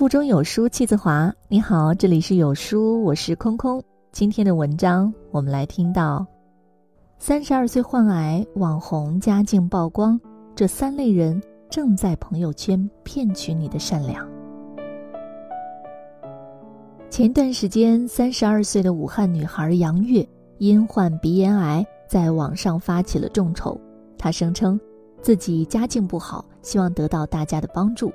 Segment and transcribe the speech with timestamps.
[0.00, 1.30] 腹中有书气自华。
[1.46, 3.84] 你好，这里是有书，我是空空。
[4.12, 6.26] 今天的文章，我们来听到：
[7.18, 10.18] 三十二岁患癌，网红家境曝光，
[10.56, 11.38] 这三类人
[11.68, 14.26] 正在朋友圈骗取你的善良。
[17.10, 20.26] 前段时间，三十二岁的武汉女孩杨月
[20.56, 23.78] 因患鼻咽癌，在网上发起了众筹。
[24.16, 24.80] 她声称
[25.20, 28.10] 自己家境不好，希望得到大家的帮助。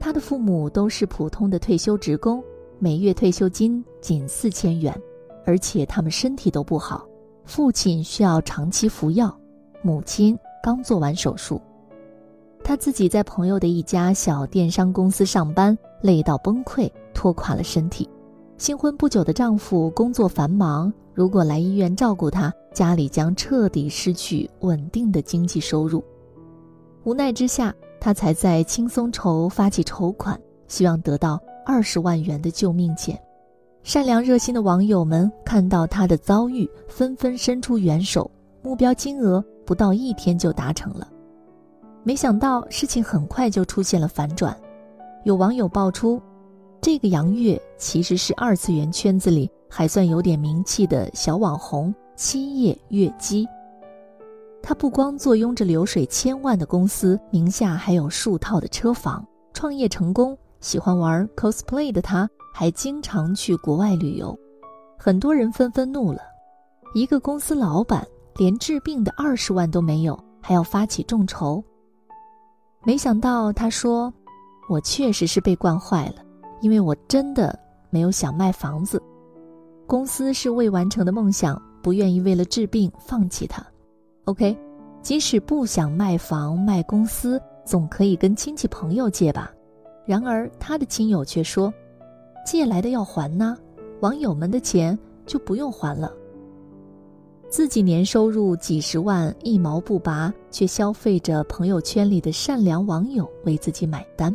[0.00, 2.42] 他的父母都是普通的退休职工，
[2.78, 4.98] 每月退休金仅四千元，
[5.44, 7.06] 而且他们身体都不好，
[7.44, 9.38] 父亲需要长期服药，
[9.82, 11.60] 母亲刚做完手术。
[12.64, 18.08] 他自己在朋友的一家小电商公司上班，累到崩溃，拖垮了身体。
[18.56, 26.02] 新婚不久的丈夫工作繁忙，如果来医院照顾他，家里将彻底失去稳定的经济收入。
[27.04, 27.74] 无奈之下。
[28.00, 33.20] 他才在轻松筹发起筹款，希望得到二十万元的救命钱。
[33.82, 38.30] 善良热心的网友们看到他的遭遇，纷纷伸出援手，
[38.62, 41.06] 目标金额不到一天就达成了。
[42.02, 44.56] 没想到事情很快就出现了反转，
[45.24, 46.20] 有网友爆出，
[46.80, 53.46] 这个杨月其实是二次元圈子里还算有点名气的小网红七叶月姬。
[54.62, 60.36] 他不光坐拥着流水千万的公司，名下还有数套的车房，创业成功。
[60.60, 64.38] 喜欢玩 cosplay 的他，还经常去国外旅游。
[64.98, 66.20] 很多人纷纷怒了：
[66.94, 71.64] 一个公司老板连治病的二十万都没有，还要发起众筹。
[72.84, 74.12] 没想到他说
[74.68, 76.16] ：“我确实是被惯坏了，
[76.60, 79.02] 因为我真的没有想卖房子。
[79.86, 83.64] 公司是未完成的梦想，不愿意为了治病放弃它。”
[84.30, 84.56] OK，
[85.02, 89.52] 即使不想卖房卖公司，总可以跟亲戚朋友借吧。
[90.06, 91.74] 然而他的亲友却说，
[92.46, 93.58] 借来的要还呢，
[94.02, 94.96] 网友们的钱
[95.26, 96.12] 就不用还了。
[97.48, 104.32] 自己年收入几十万，一毛不拔，却消费着朋友圈里的善良网友为自己买单。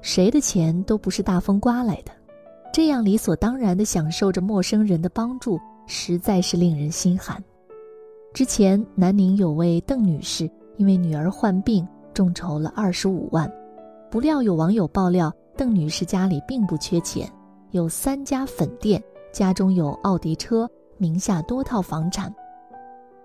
[0.00, 2.12] 谁的钱都不是大风刮来的，
[2.72, 7.38] 这样理所当然的享受着陌生人的帮助，实在是令人心寒。
[8.36, 13.50] 之前，南宁有位邓女士因为女儿患病，众筹了二十五万。
[14.10, 17.26] 不料有网友爆料，邓女士家里并不缺钱，
[17.70, 19.02] 有三家粉店，
[19.32, 22.30] 家中有奥迪车，名下多套房产。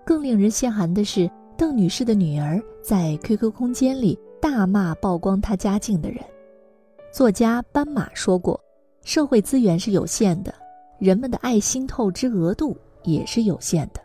[0.05, 6.23] 更令人心寒的是，邓女士的女儿在 QQ 空间里大骂曝光她家境的人。
[7.11, 8.57] 作家斑马说过
[9.03, 10.53] ：“社会资源是有限的，
[10.99, 13.99] 人们的爱心透支额度也是有限的。”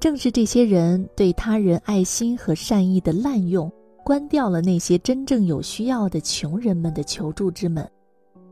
[0.00, 3.70] 正是这些人对他人爱心和善意的滥用，
[4.04, 7.88] 关掉了那些真正有需要的穷人们的求助之门。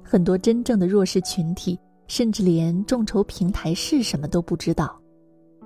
[0.02, 5.00] 很多真正的弱势群体，甚至连众筹平台是什么都不知道。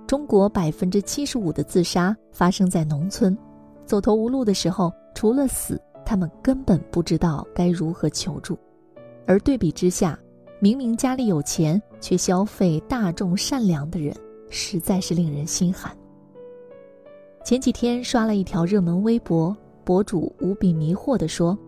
[0.07, 3.37] 中国百分之七十五的自杀发生在农村，
[3.87, 8.59] 走投无路的时候，除了死，他们根本不知道该如何求助。
[9.27, 10.19] 而对比之下，
[10.59, 14.15] 明明家里有钱却消费大众善良的人。
[14.51, 15.97] 实在是令人心寒。
[17.43, 21.59] 前几天刷了一条热门微博，博主无比迷惑地说：“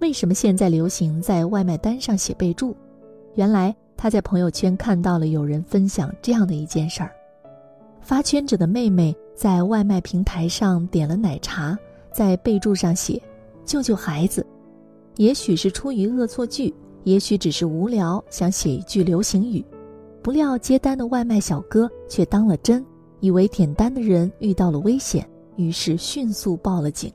[0.00, 2.76] 为什么现在流行在外卖单上写备注？”
[3.34, 7.10] 原来他在朋友圈看到了有人分享这样的一件事儿：
[8.00, 11.76] 发圈者的妹妹在外卖平台上点了奶茶，
[12.12, 13.20] 在备注上写
[13.66, 14.46] “救救孩子”。
[15.16, 16.72] 也许是出于恶作剧，
[17.04, 19.64] 也许只是无聊想写一句流行语。
[20.26, 22.84] 不料接单的外卖小哥却当了真，
[23.20, 27.12] 以为点单的人遇到了危险，于是迅速报了警。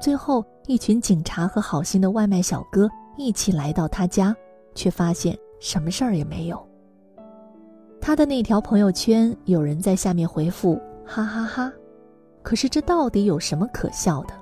[0.00, 4.34] 最后，一群警察和好心的外卖小哥一起来到他家，
[4.74, 6.60] 却发现什么事儿也没有。
[8.00, 10.76] 他的那条朋友圈有人在下面回复
[11.06, 11.72] ：“哈哈哈。”
[12.42, 14.34] 可是这到底有什么可笑的？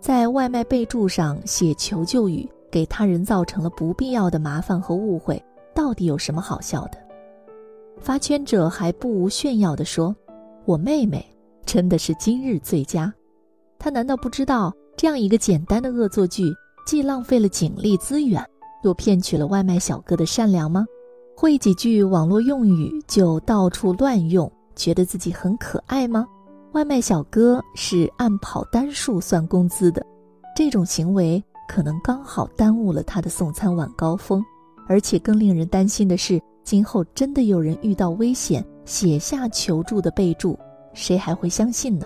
[0.00, 7.04] 在外卖备注上写求救语，给他人造成了不必要的麻烦和误会，到底有什么好笑的？
[8.00, 10.14] 发圈者还不无炫耀地说
[10.64, 11.24] ：“我妹妹
[11.64, 13.12] 真的是今日最佳。”
[13.78, 16.44] 他难道不知道这样一个简单的恶作剧，
[16.86, 18.44] 既浪费了警力资源，
[18.82, 20.86] 又骗取了外卖小哥的善良吗？
[21.36, 26.26] 会几句网络用语就到处乱用，觉得自己很可爱吗？
[26.72, 30.04] 外卖小哥是按跑单数算工资的，
[30.54, 34.42] 这种行为可能刚好耽误了他的送餐晚高峰，
[34.86, 36.40] 而且更令人担心的是。
[36.66, 40.58] 今后真的有人遇到危险，写下求助的备注，
[40.94, 42.04] 谁还会相信呢？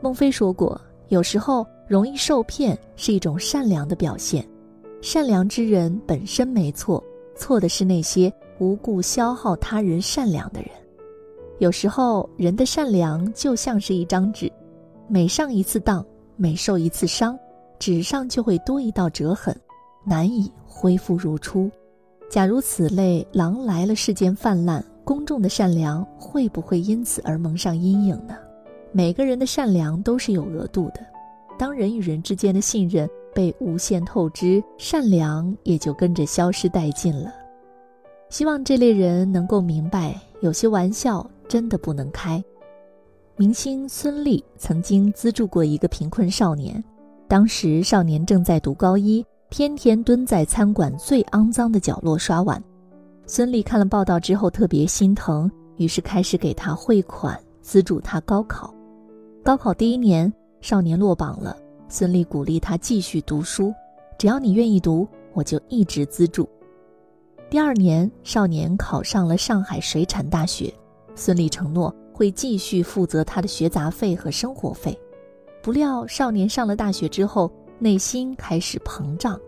[0.00, 4.48] 孟非说过，有时候容易受骗是一种善良的表现。
[5.02, 7.04] 善良之人本身没错，
[7.36, 10.70] 错的是那些无故消耗他人善良的人。
[11.58, 14.50] 有时候，人的善良就像是一张纸，
[15.06, 16.02] 每上一次当，
[16.36, 17.38] 每受一次伤，
[17.78, 19.54] 纸上就会多一道折痕，
[20.02, 21.70] 难以恢复如初。
[22.28, 28.36] 假如此类狼来了事件泛滥，公众的善良会不会因此而蒙上阴影呢？
[28.92, 31.00] 每个人的善良都是有额度的，
[31.56, 37.32] 当人与人之间的信任被无限透支，善良也就跟着消失殆尽了。
[38.28, 42.42] 希望这类人能够明白，有些玩笑真的不能开。
[43.36, 46.82] 明星孙俪曾经资助过一个贫困少年，
[47.28, 49.24] 当时少年正在读高一。
[49.56, 52.62] 天天蹲在餐馆最肮脏的角落刷碗，
[53.26, 58.74] 孙俪看了报道之后特别心疼，于是开始给他汇款资助他高考。
[59.42, 60.30] 高考第一年，
[60.60, 61.56] 少年落榜了，
[61.88, 63.72] 孙俪鼓励他继续读书，
[64.18, 66.46] 只要你愿意读，我就一直资助。
[67.48, 70.70] 第二年，少年考上了上海水产大学，
[71.14, 74.94] 孙俪承诺会继续负责他的学杂费和生活费。
[75.62, 77.50] 不料少年上了大学之后。
[77.78, 79.38] 内心开始膨胀，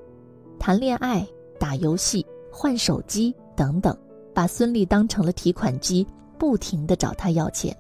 [0.59, 1.27] 谈恋爱、
[1.59, 3.97] 打游戏、换手机等等，
[4.35, 6.07] 把孙俪当成了提款机，
[6.37, 7.77] 不停地找他要钱。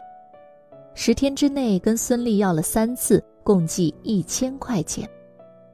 [0.94, 5.08] 十天之内跟孙俪要了三次，共计一千块钱。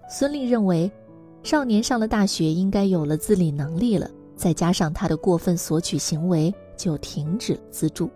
[0.09, 0.91] 孙俪认为，
[1.43, 8.11] 少年上了大学，应该有了自理能力了，再加上他的过分索取行为，就停止了资助。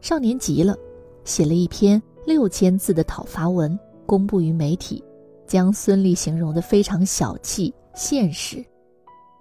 [0.00, 0.76] 少年急了，
[1.24, 5.02] 写了一篇六千字的讨伐文，公布于媒体。
[5.46, 8.64] 将孙俪形容的非常小气、现实，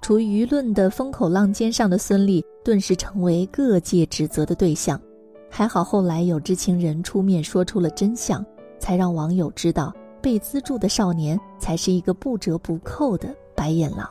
[0.02, 5.00] 处于舆论的风口浪尖上的孙俪，顿时成为各界指责的对象。
[5.48, 8.44] 还好后来有知情人出面说出了真相，
[8.80, 9.94] 才让网友知道
[10.24, 14.10] 被资助的少年才是一个不折不扣的白眼狼。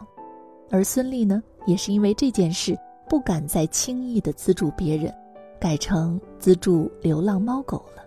[0.71, 2.79] 而孙俪呢，也是因为这件事
[3.09, 5.13] 不敢再轻易的资助别人，
[5.59, 8.05] 改成资助流浪猫狗了。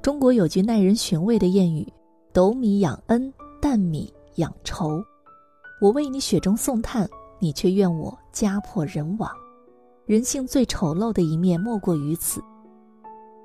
[0.00, 1.92] 中国有句耐人寻味的谚语。
[2.32, 5.02] 斗米养恩，担米养仇。
[5.82, 9.28] 我为你雪中送炭，你却怨我家破人亡。
[10.06, 12.40] 人性最丑陋的一面莫过于此。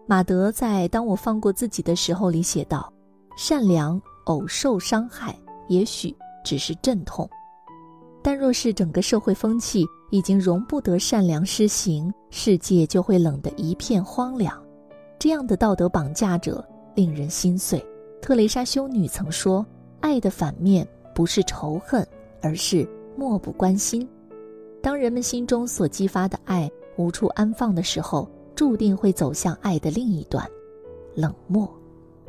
[0.05, 2.93] 马德在《当我放过自己的时候》里写道
[3.35, 5.35] ：“善良偶受伤害，
[5.67, 7.27] 也许只是阵痛；
[8.21, 14.55] 但若是整个社会风气已经容不得善良施行，世界就会冷得一片荒凉。
[15.17, 16.63] 这样的道德绑架者
[16.93, 17.83] 令人心碎。”
[18.21, 19.65] 特蕾莎修女曾说
[20.01, 22.07] ：“爱的反面不是仇恨，
[22.47, 24.07] 而是漠不关心。
[24.81, 30.49] 当人们心中所激发的爱无处安放的时候，注定会走向爱的另一端——
[31.13, 31.69] 冷漠。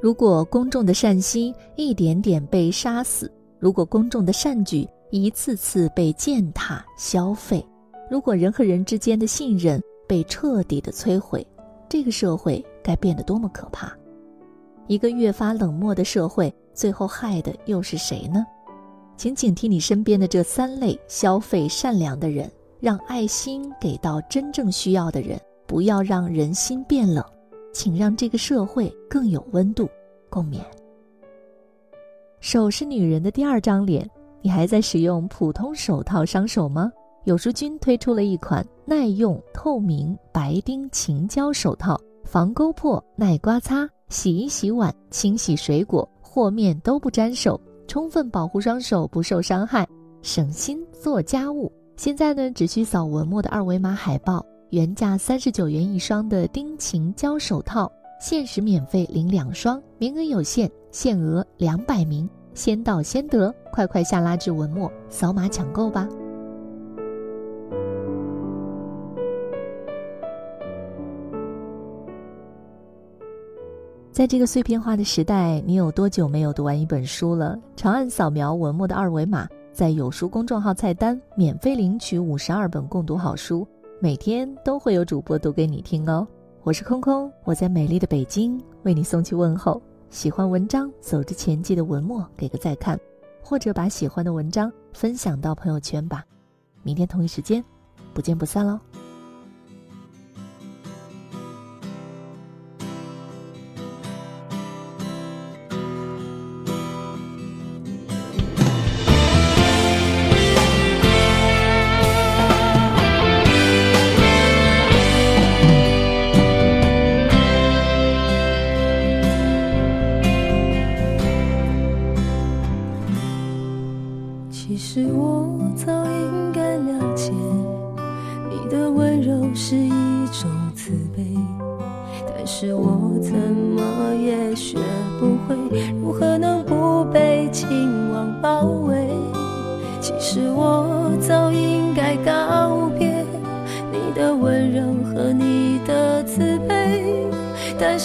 [0.01, 3.31] 如果公众的善心一点点被杀死，
[3.61, 7.65] 如果公众的善举一次次被践踏消费，
[8.11, 11.47] 如果人和人之间的信任被彻底的摧毁，
[11.89, 13.97] 这个社会该变得多么可怕！”
[14.89, 18.45] 一个越发冷漠的社会，最后害的又是谁呢？
[19.19, 22.49] 请警惕你身边的这三类消费善良的人，
[22.79, 27.23] 让爱心给到真正需要的人，不要让人心变冷，
[27.75, 29.89] 请让这个社会更有温度。
[30.31, 30.61] 共勉。
[32.39, 34.09] 手是女人的第二张脸，
[34.41, 36.93] 你还在使用普通手套伤手吗？
[37.25, 43.89] 有书君推出了一款耐用、透明白丁晴胶手套，防勾破，耐刮擦。
[44.11, 49.89] 洗衣、洗碗、清洗水果、和面都不沾手，充分保护双手不受伤害，
[50.23, 51.73] 省心做家务。
[51.97, 57.91] 现在呢，只需扫文末的二维码海报，原价三十九元一双的丁腈胶手套，
[58.21, 66.07] 限时免费领两双，名额有限，限额两百名，先到先得，快快下拉至文末扫码抢购吧。
[74.19, 77.57] 在这个碎片化的时代，你有多久没有读完一本书了？
[77.77, 83.65] 长按扫描文末的二维码，在有书公众号菜单免费领取五十二本共读好书，
[84.01, 86.27] 每天都会有主播读给你听哦。
[86.65, 89.81] 我是空空，我在美丽的北京为你送去问候。
[90.11, 92.99] 喜欢文章，走之前记得文末给个再看，
[93.41, 96.25] 或者把喜欢的文章分享到朋友圈吧。
[96.83, 97.65] 明天同一时间，
[98.13, 98.81] 不见不散喽。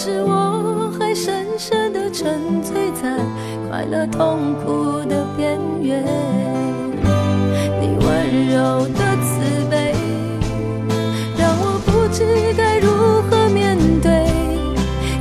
[0.04, 3.16] 是我还深深的沉醉在
[3.70, 6.04] 快乐痛苦的边缘。
[7.80, 9.94] 你温柔的慈悲
[11.38, 12.22] 让我不知
[12.54, 12.90] 该如
[13.30, 14.12] 何面对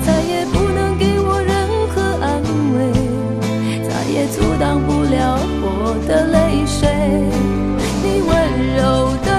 [0.05, 2.43] 再也不能给我任何安
[2.75, 2.91] 慰
[3.87, 6.89] 再也阻挡不了我的泪水。
[8.03, 8.35] 你温
[8.75, 9.32] 柔的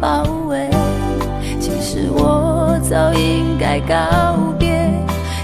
[0.00, 0.68] 包围。
[1.60, 4.90] 其实我早应该告别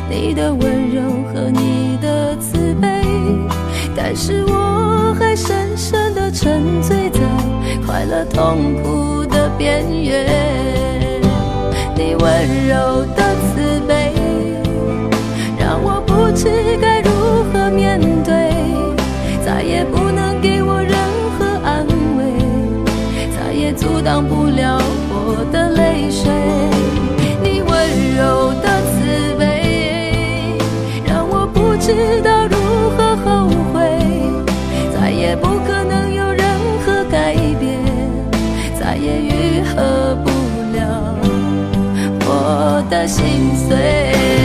[0.09, 3.03] 你的温柔和你的慈悲，
[3.97, 7.21] 但是我还深深的沉醉在
[7.87, 11.21] 快乐痛苦的边缘。
[11.95, 13.30] 你温柔的
[24.61, 26.31] 了我的泪水。
[27.43, 27.71] 你温
[28.17, 30.59] 柔的慈悲，
[31.07, 32.57] 让我不知道如
[32.97, 33.81] 何后悔，
[34.95, 36.45] 再也不可能有任
[36.85, 37.81] 何改变，
[38.79, 40.31] 再也愈合不
[40.77, 41.17] 了
[42.27, 44.40] 我的心碎。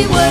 [0.00, 0.29] we were.